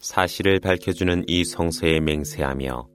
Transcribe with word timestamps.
사실을 0.00 0.60
밝혀주는 0.60 1.24
이 1.26 1.44
성서에 1.44 2.00
맹세하며 2.00 2.88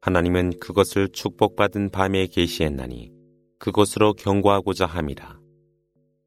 하나님은 0.00 0.60
그것을 0.60 1.08
축복받은 1.08 1.90
밤에 1.90 2.26
계시했나니 2.26 3.10
그것으로 3.58 4.14
경고하고자 4.14 4.86
함이라. 4.86 5.38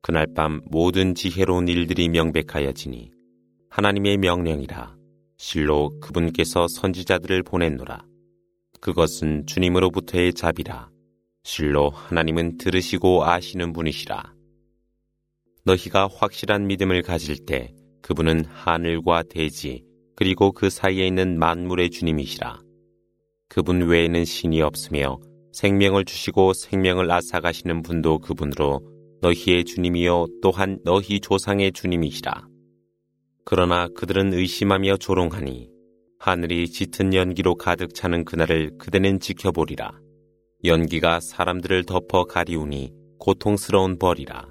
그날 0.02 0.28
밤 0.36 0.62
모든 0.66 1.16
지혜로운 1.16 1.68
일들이 1.68 2.10
명백하여지니 2.10 3.12
하나님의 3.70 4.18
명령이라 4.18 4.98
실로 5.38 5.98
그분께서 6.02 6.68
선지자들을 6.68 7.44
보냈노라. 7.44 8.06
그것은 8.82 9.46
주님으로부터의 9.46 10.34
자비라. 10.34 10.90
실로 11.44 11.90
하나님은 11.90 12.58
들으시고 12.58 13.26
아시는 13.26 13.74
분이시라. 13.74 14.34
너희가 15.64 16.10
확실한 16.14 16.68
믿음을 16.68 17.02
가질 17.02 17.46
때 17.46 17.74
그분은 18.02 18.46
하늘과 18.46 19.24
대지 19.30 19.84
그리고 20.22 20.52
그 20.52 20.70
사이에 20.70 21.08
있는 21.08 21.40
만물의 21.40 21.90
주님이시라. 21.90 22.60
그분 23.50 23.82
외에는 23.88 24.24
신이 24.24 24.62
없으며 24.62 25.18
생명을 25.52 26.06
주시고 26.06 26.54
생명을 26.54 27.10
앗아가시는 27.10 27.82
분도 27.82 28.20
그분으로 28.20 28.82
너희의 29.22 29.64
주님이요 29.64 30.28
또한 30.44 30.78
너희 30.84 31.20
조상의 31.20 31.72
주님이시라. 31.72 32.48
그러나 33.46 33.88
그들은 33.96 34.36
의심하며 34.36 34.98
조롱하니 34.98 35.72
하늘이 36.20 36.68
짙은 36.68 37.16
연기로 37.16 37.56
가득 37.56 37.96
차는 37.96 38.24
그날을 38.24 38.78
그대는 38.78 39.20
지켜보리라. 39.20 39.92
연기가 40.66 41.20
사람들을 41.20 41.86
덮어 41.86 42.26
가리우니 42.26 42.94
고통스러운 43.18 43.98
벌이라. 43.98 44.51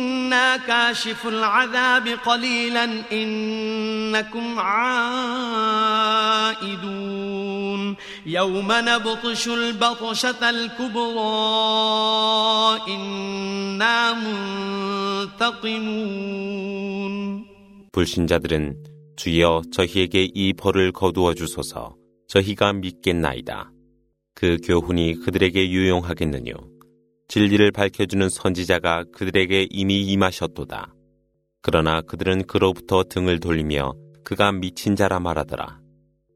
إنا 0.30 0.56
كاشف 0.56 1.26
العذاب 1.26 2.08
قليلا 2.08 2.84
إنكم 3.12 4.58
عائدون 4.58 5.16
يوم 8.26 8.68
نبطش 8.72 9.48
البطشة 9.48 10.50
الكبرى 10.50 11.26
إنا 12.88 14.12
منتقمون 15.32 16.66
불신자들은 17.92 18.76
주여 19.16 19.62
저희에게 19.72 20.28
이 20.34 20.52
벌을 20.52 20.92
거두어 20.92 21.32
주소서 21.34 21.96
저희가 22.28 22.74
믿겠나이다. 22.74 23.70
그 24.34 24.58
교훈이 24.62 25.14
그들에게 25.14 25.70
유용하겠느뇨. 25.70 26.52
진리를 27.31 27.71
밝혀주는 27.71 28.27
선지자가 28.27 29.05
그들에게 29.13 29.67
이미 29.69 30.01
임하셨도다. 30.01 30.93
그러나 31.61 32.01
그들은 32.01 32.43
그로부터 32.43 33.05
등을 33.05 33.39
돌리며 33.39 33.93
그가 34.25 34.51
미친 34.51 34.97
자라 34.97 35.21
말하더라. 35.21 35.79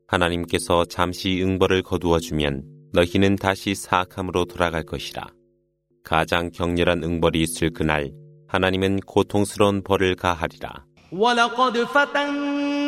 하나님께서 0.08 0.86
잠시 0.86 1.42
응벌을 1.44 1.82
거두어 1.82 2.20
주면 2.20 2.64
너희는 2.94 3.36
다시 3.36 3.76
사악함으로 3.76 4.46
돌아갈 4.46 4.84
것이라. 4.84 5.28
가장 6.06 6.50
격렬한 6.50 7.04
응벌이 7.04 7.42
있을 7.42 7.72
그날 7.72 8.14
하나님은 8.48 9.02
고통스러운 9.02 9.84
벌을 9.84 10.16
가하리라. 10.16 10.86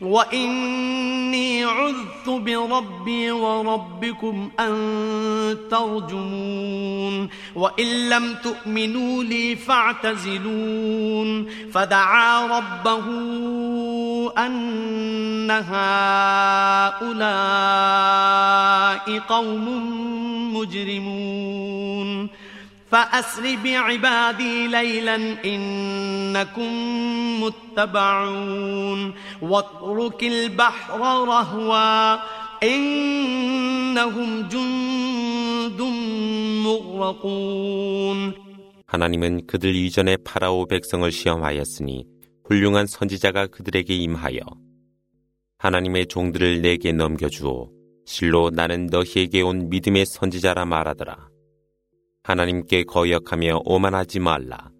وإني 0.00 1.64
عذت 1.64 2.28
بربي 2.28 3.30
وربكم 3.30 4.50
أن 4.60 5.58
ترجمون 5.70 7.28
وإن 7.54 8.08
لم 8.08 8.34
تؤمنوا 8.34 9.24
لي 9.24 9.56
فاعتزلون 9.56 11.46
فدعا 11.72 12.46
ربه 12.46 13.06
أن 14.38 15.50
هؤلاء 15.50 15.90
قوم 19.28 19.66
مجرمون 20.56 22.28
فأسر 22.91 23.55
بعبادي 23.63 24.67
ليلا 24.67 25.15
إنكم 25.45 26.71
متبعون 27.43 29.13
واترك 29.41 30.23
البحر 30.23 30.99
رهوا 31.27 32.19
إنهم 32.63 34.47
جند 34.49 35.81
مغرقون 36.65 38.45
하나님은 38.87 39.47
그들 39.47 39.75
이전에 39.75 40.15
파라오 40.17 40.67
백성을 40.67 41.11
시험하였으니 41.11 42.05
훌륭한 42.45 42.85
선지자가 42.87 43.47
그들에게 43.47 43.93
임하여 43.93 44.39
하나님의 45.57 46.05
종들을 46.07 46.61
내게 46.61 46.91
넘겨주어 46.93 47.67
실로 48.05 48.51
나는 48.51 48.85
너희에게 48.85 49.41
온 49.41 49.69
믿음의 49.69 50.05
선지자라 50.05 50.65
말하더라. 50.65 51.28
하나님께 52.22 52.84
거역하며 52.84 53.62
오만하지 53.64 54.20
말라. 54.20 54.70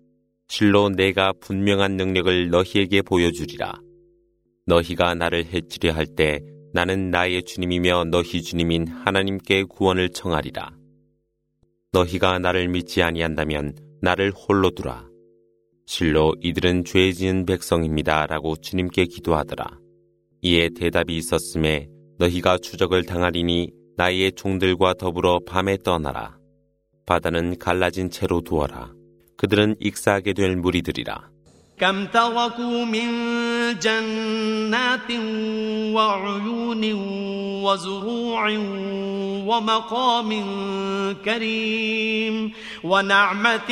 실로 0.48 0.90
내가 0.90 1.32
분명한 1.40 1.96
능력을 1.96 2.50
너희에게 2.50 3.02
보여주리라. 3.02 3.80
너희가 4.66 5.14
나를 5.14 5.46
해치려 5.46 5.92
할 5.92 6.06
때 6.06 6.40
나는 6.72 7.10
나의 7.10 7.42
주님이며 7.42 8.04
너희 8.10 8.42
주님인 8.42 8.86
하나님께 8.86 9.64
구원을 9.64 10.10
청하리라. 10.10 10.70
너희가 11.92 12.38
나를 12.38 12.68
믿지 12.68 13.02
아니한다면 13.02 13.74
나를 14.02 14.30
홀로 14.32 14.70
두라. 14.70 15.08
실로 15.86 16.34
이들은 16.40 16.84
죄 16.84 17.10
지은 17.12 17.46
백성입니다. 17.46 18.26
라고 18.26 18.54
주님께 18.56 19.06
기도하더라. 19.06 19.78
이에 20.42 20.68
대답이 20.68 21.16
있었음에 21.16 21.88
너희가 22.18 22.58
추적을 22.58 23.04
당하리니 23.04 23.72
나의 23.96 24.32
종들과 24.32 24.94
더불어 24.94 25.40
밤에 25.44 25.76
떠나라. 25.78 26.39
바다는 27.05 27.57
갈라진 27.59 28.09
채로 28.09 28.41
두어라. 28.41 28.91
그들은 29.37 29.75
익사하게 29.79 30.33
될 30.33 30.55
무리들이라. 30.55 31.35
كم 31.77 32.07
تركوا 32.07 32.85
من 32.85 33.09
جنات 33.79 35.11
وعيون 35.91 36.83
وزروع 37.63 38.49
ومقام 39.49 40.29
كريم 41.25 42.51
ونعمة 42.83 43.71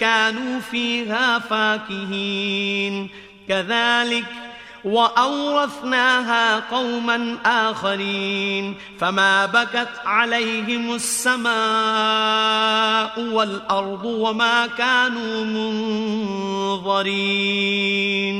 كانوا 0.00 0.60
فيها 0.60 1.38
فاكهين 1.38 3.08
كذلك 3.48 4.26
وأورثناها 4.84 6.70
قوما 6.70 7.38
آخرين 7.44 8.74
فما 8.98 9.46
بكت 9.46 9.88
عليهم 10.04 10.94
السماء 10.94 11.50
والأرض 13.34 14.04
وما 14.04 14.66
كانوا 14.66 15.44
منظرين 16.74 18.38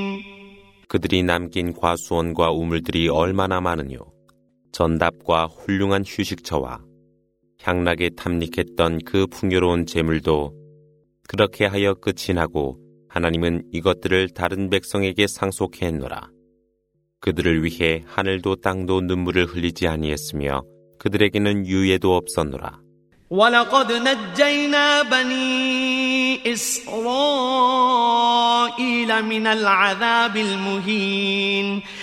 그들이 0.89 1.23
남긴 1.23 1.75
과수원과 1.75 2.51
우물들이 2.51 3.09
얼마나 3.11 3.61
많으뇨. 3.61 4.07
전답과 4.73 5.47
훌륭한 5.47 6.03
휴식처와 6.07 6.81
향락에 7.63 8.11
탐닉했던 8.17 9.01
그 9.05 9.27
풍요로운 9.27 9.85
재물도 9.85 10.55
그렇게 11.29 11.67
하여 11.67 11.93
끝이 11.95 12.35
나고 12.35 12.79
하나님은 13.13 13.65
이것들을 13.73 14.31
다른 14.31 14.71
백성에게 14.71 15.27
상속했노라. 15.27 16.31
그들을 17.21 17.65
위해 17.65 18.05
하늘도 18.07 18.57
땅도 18.57 19.01
눈물을 19.03 19.47
흘리지 19.47 19.89
아니했으며 19.89 20.63
그들에게는 20.99 21.67
유예도 21.67 22.15
없었노라. 22.17 22.81
ولقد 23.31 23.93
نجينا 23.93 25.03
بني 25.03 26.53
إسرائيل 26.53 27.51
من 29.23 29.47
العذاب 29.47 30.37
المهين 30.37 31.83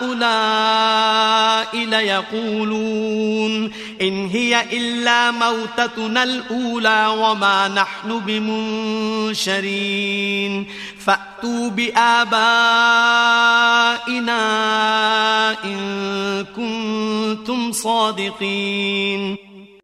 هؤلاء 0.00 0.36
ليقولون 1.76 3.72
إن 4.02 4.26
هي 4.26 4.62
إلا 4.72 5.30
موتتنا 5.30 6.22
الأولى 6.22 7.06
وما 7.18 7.68
نحن 7.68 8.20
بمنشرين 8.26 9.76
فأتوا 10.98 11.70
بآبائنا 11.70 12.36
إن 15.64 15.78
كنتم 16.56 17.72
صادقين 17.72 19.36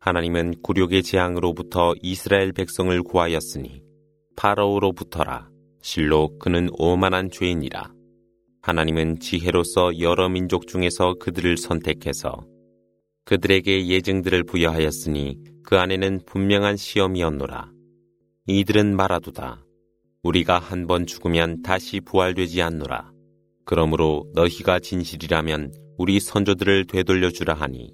하나님은 0.04 0.62
굴욕의 0.62 1.04
재앙으로부터 1.04 1.94
이스라엘 2.02 2.52
백성을 2.52 3.00
구하였으니 3.04 3.84
파라오로부터라 4.34 5.48
실로 5.80 6.38
그는 6.38 6.68
오만한 6.72 7.30
죄인이라 7.30 7.92
하나님은 8.67 9.19
지혜로서 9.21 10.01
여러 10.01 10.27
민족 10.27 10.67
중에서 10.67 11.15
그들을 11.21 11.55
선택해서 11.55 12.45
그들에게 13.23 13.87
예증들을 13.87 14.43
부여하였으니 14.43 15.37
그 15.63 15.77
안에는 15.77 16.19
분명한 16.25 16.75
시험이었노라. 16.75 17.71
이들은 18.47 18.93
말하도다. 18.93 19.63
우리가 20.21 20.59
한 20.59 20.85
번 20.85 21.05
죽으면 21.05 21.61
다시 21.61 22.01
부활되지 22.01 22.61
않노라. 22.61 23.09
그러므로 23.63 24.25
너희가 24.33 24.79
진실이라면 24.79 25.71
우리 25.97 26.19
선조들을 26.19 26.87
되돌려 26.87 27.29
주라 27.29 27.53
하니 27.53 27.93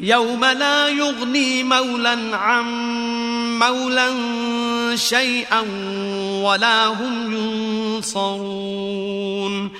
يوم 0.00 0.44
لا 0.44 0.88
يغني 0.88 1.62
مولا 1.62 2.36
عن 2.36 2.64
مولا 3.58 4.08
شيئا 4.96 5.60
ولا 6.42 6.86
هم 6.86 7.32
ينصرون 7.96 9.70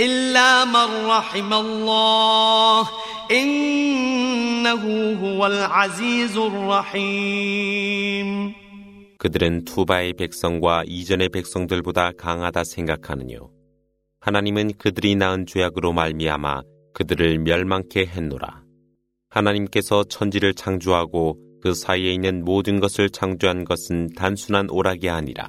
إلا 0.00 0.64
من 0.64 1.06
رحم 1.06 1.54
الله 1.54 2.88
إنه 3.30 4.82
هو 5.22 5.46
العزيز 5.46 6.36
الرحيم 6.36 7.86
그들은 9.18 9.64
투바의 9.64 10.12
백성과 10.12 10.84
이전의 10.86 11.30
백성들보다 11.30 12.12
강하다 12.18 12.64
생각하느뇨. 12.64 13.50
하나님은 14.20 14.74
그들이 14.78 15.16
낳은 15.16 15.46
죄악으로 15.46 15.92
말미암아 15.92 16.62
그들을 16.92 17.38
멸망케 17.38 18.06
했노라. 18.06 18.59
하나님께서 19.31 20.03
천지를 20.03 20.53
창조하고 20.53 21.37
그 21.61 21.73
사이에 21.73 22.13
있는 22.13 22.43
모든 22.43 22.79
것을 22.79 23.09
창조한 23.09 23.63
것은 23.63 24.09
단순한 24.13 24.69
오락이 24.69 25.09
아니라 25.09 25.47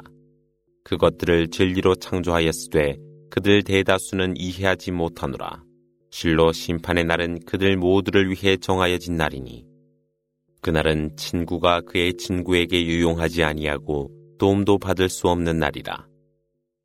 그것들을 0.85 1.49
진리로 1.49 1.97
창조하였으되 1.97 2.97
그들 3.31 3.63
대다수는 3.63 4.35
이해하지 4.37 4.93
못하노라. 4.93 5.65
실로 6.11 6.53
심판의 6.53 7.05
날은 7.05 7.41
그들 7.45 7.77
모두를 7.77 8.31
위해 8.31 8.57
정하여진 8.57 9.17
날이니 9.17 9.65
그날은 10.61 11.17
친구가 11.17 11.81
그의 11.81 12.15
친구에게 12.17 12.85
유용하지 12.85 13.43
아니하고 13.43 14.11
도움도 14.39 14.79
받을 14.79 15.09
수 15.09 15.29
없는 15.29 15.59
날이라. 15.59 16.07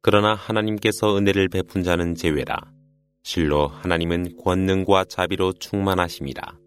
그러나 0.01 0.33
하나님께서 0.33 1.17
은혜를 1.17 1.49
베푼 1.49 1.83
자는 1.83 2.15
제외라. 2.15 2.57
실로 3.23 3.67
하나님은 3.67 4.37
권능과 4.43 5.05
자비로 5.05 5.53
충만하심이라. 5.53 6.66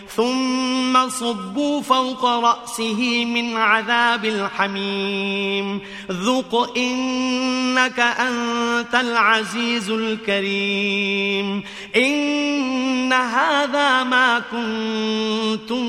ثم 0.10 1.08
صبوا 1.08 1.80
فوق 1.82 2.24
رأسه 2.24 3.24
من 3.24 3.56
عذاب 3.56 4.24
الحميم 4.24 5.80
ذق 6.10 6.78
إنك 6.78 8.00
أنت 8.00 8.94
العزيز 8.94 9.90
الكريم 9.90 11.62
إن 11.96 13.12
هذا 13.12 14.04
ما 14.04 14.38
كنتم 14.40 15.84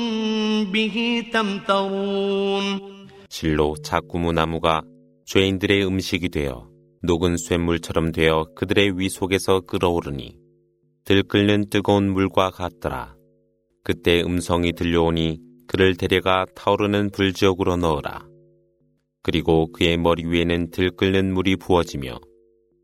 به 0.64 1.24
تمترون 1.32 2.98
실로 3.30 3.76
자꾸무 3.82 4.32
나무가 4.32 4.82
죄인들의 5.26 5.86
음식이 5.86 6.30
되어 6.30 6.66
녹은 7.02 7.36
쇳물처럼 7.36 8.12
되어 8.12 8.46
그들의 8.56 8.98
위 8.98 9.08
속에서 9.08 9.60
끓어오르니 9.60 10.36
들끓는 11.04 11.70
뜨거운 11.70 12.12
물과 12.12 12.50
같더라. 12.50 13.14
그때 13.83 14.21
음성이 14.21 14.73
들려오니 14.73 15.39
그를 15.67 15.95
데려가 15.95 16.45
타오르는 16.55 17.11
불지옥으로 17.11 17.77
넣어라. 17.77 18.25
그리고 19.21 19.71
그의 19.71 19.97
머리 19.97 20.25
위에는 20.25 20.71
들끓는 20.71 21.33
물이 21.33 21.57
부어지며 21.57 22.19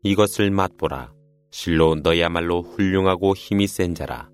이것을 0.02 0.50
맛보라. 0.50 1.12
실로 1.50 1.94
너야말로 1.94 2.62
훌륭하고 2.62 3.34
힘이 3.34 3.66
센 3.66 3.94
자라. 3.94 4.30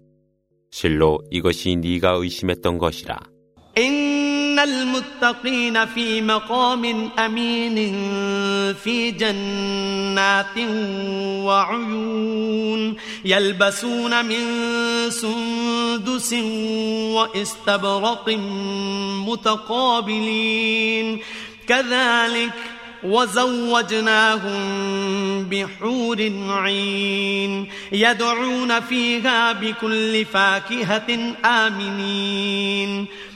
실로 0.71 1.19
이것이 1.31 1.77
네가 1.77 2.13
의심했던 2.13 2.79
것이라. 2.79 3.19
إن 3.79 4.06
المتقين 4.67 5.87
في 5.87 6.23
مقام 6.23 7.11
أمين 7.19 7.75
في 8.75 9.11
جنات 9.11 10.59
وعيون 11.45 12.97
يلبسون 13.25 14.25
من 14.25 14.45
سندس 15.11 16.33
واستبرق 17.13 18.29
متقابلين 19.27 21.21
كذلك 21.69 22.53
وزوجناهم 23.05 24.59
بحور 25.45 26.33
عين 26.49 27.69
يدعون 27.93 28.81
فيها 28.81 29.53
بكل 29.53 30.25
فاكهة 30.25 31.35
آمنين 31.45 33.07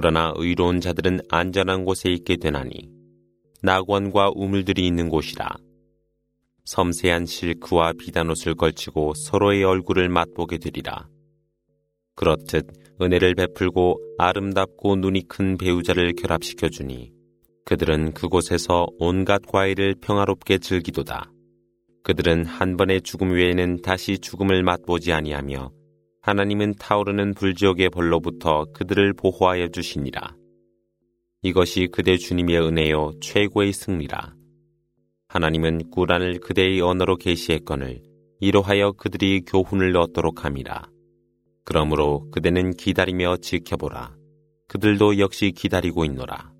그러나 0.00 0.32
의로운 0.36 0.80
자들은 0.80 1.22
안전한 1.28 1.84
곳에 1.84 2.08
있게 2.08 2.36
되나니 2.36 2.88
낙원과 3.62 4.30
우물들이 4.36 4.86
있는 4.86 5.08
곳이라. 5.08 5.48
섬세한 6.66 7.26
실크와 7.26 7.94
비단옷을 7.98 8.54
걸치고 8.54 9.14
서로의 9.14 9.64
얼굴을 9.64 10.08
맛보게 10.08 10.58
되리라. 10.58 11.08
그렇듯 12.14 12.68
은혜를 13.02 13.34
베풀고 13.34 13.98
아름답고 14.18 14.94
눈이 14.94 15.26
큰 15.26 15.58
배우자를 15.58 16.12
결합시켜 16.12 16.68
주니 16.68 17.10
그들은 17.64 18.12
그곳에서 18.12 18.86
온갖 19.00 19.42
과일을 19.48 19.96
평화롭게 20.00 20.58
즐기도다. 20.58 21.28
그들은 22.04 22.44
한 22.44 22.76
번의 22.76 23.00
죽음 23.02 23.32
외에는 23.32 23.82
다시 23.82 24.20
죽음을 24.20 24.62
맛보지 24.62 25.12
아니하며 25.12 25.72
하나님은 26.28 26.74
타오르는 26.74 27.32
불지옥의 27.32 27.88
벌로부터 27.88 28.66
그들을 28.74 29.14
보호하여 29.14 29.68
주시니라. 29.68 30.36
이것이 31.40 31.88
그대 31.90 32.18
주님의 32.18 32.60
은혜요 32.60 33.12
최고의 33.22 33.72
승리라. 33.72 34.34
하나님은 35.28 35.90
꾸란을 35.90 36.40
그대의 36.40 36.82
언어로 36.82 37.16
계시했거늘 37.16 38.02
이로하여 38.40 38.92
그들이 38.92 39.46
교훈을 39.46 39.96
얻도록 39.96 40.44
함이라. 40.44 40.90
그러므로 41.64 42.30
그대는 42.30 42.76
기다리며 42.76 43.38
지켜보라. 43.38 44.14
그들도 44.68 45.18
역시 45.20 45.52
기다리고 45.52 46.04
있노라. 46.04 46.57